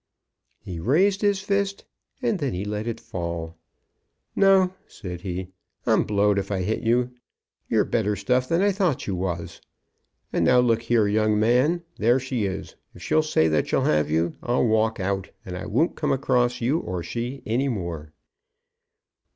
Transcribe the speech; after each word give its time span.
He 0.57 0.79
raised 0.79 1.21
his 1.21 1.41
fist, 1.41 1.85
and 2.23 2.39
then 2.39 2.53
he 2.55 2.65
let 2.65 2.87
it 2.87 2.99
fall. 2.99 3.59
"No," 4.35 4.73
said 4.87 5.21
he; 5.21 5.49
"I'm 5.85 6.05
blowed 6.05 6.39
if 6.39 6.51
I'll 6.51 6.63
hit 6.63 6.81
you. 6.81 7.11
You're 7.67 7.85
better 7.85 8.15
stuff 8.15 8.49
than 8.49 8.61
I 8.63 8.71
thought 8.71 9.05
you 9.05 9.15
was. 9.15 9.61
And 10.33 10.43
now 10.43 10.59
look 10.59 10.81
here, 10.81 11.07
young 11.07 11.39
man; 11.39 11.83
there 11.99 12.19
she 12.19 12.45
is. 12.45 12.75
If 12.95 13.03
she'll 13.03 13.21
say 13.21 13.47
that 13.49 13.67
she'll 13.67 13.81
have 13.83 14.09
you, 14.09 14.33
I'll 14.41 14.65
walk 14.65 14.99
out, 14.99 15.29
and 15.45 15.55
I 15.55 15.67
won't 15.67 15.95
come 15.95 16.11
across 16.11 16.61
you 16.61 16.79
or 16.79 17.03
she 17.03 17.43
any 17.45 17.67
more." 17.67 18.11